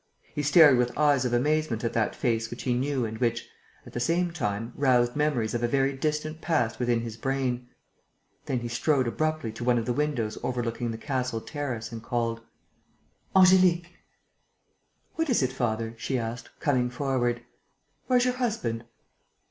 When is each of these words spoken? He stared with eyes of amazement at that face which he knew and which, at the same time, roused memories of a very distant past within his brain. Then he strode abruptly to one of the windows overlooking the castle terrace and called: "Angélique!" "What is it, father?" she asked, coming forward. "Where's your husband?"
He 0.33 0.41
stared 0.41 0.79
with 0.79 0.97
eyes 0.97 1.25
of 1.25 1.31
amazement 1.33 1.83
at 1.83 1.93
that 1.93 2.15
face 2.15 2.49
which 2.49 2.63
he 2.63 2.73
knew 2.73 3.05
and 3.05 3.19
which, 3.19 3.47
at 3.85 3.93
the 3.93 3.99
same 3.99 4.31
time, 4.31 4.73
roused 4.75 5.15
memories 5.15 5.53
of 5.53 5.61
a 5.61 5.67
very 5.67 5.93
distant 5.93 6.41
past 6.41 6.79
within 6.79 7.01
his 7.01 7.17
brain. 7.17 7.69
Then 8.47 8.61
he 8.61 8.67
strode 8.67 9.07
abruptly 9.07 9.51
to 9.51 9.63
one 9.63 9.77
of 9.77 9.85
the 9.85 9.93
windows 9.93 10.39
overlooking 10.41 10.89
the 10.89 10.97
castle 10.97 11.39
terrace 11.39 11.91
and 11.91 12.01
called: 12.01 12.41
"Angélique!" 13.35 13.89
"What 15.17 15.29
is 15.29 15.43
it, 15.43 15.53
father?" 15.53 15.93
she 15.99 16.17
asked, 16.17 16.49
coming 16.59 16.89
forward. 16.89 17.43
"Where's 18.07 18.25
your 18.25 18.33
husband?" 18.37 18.85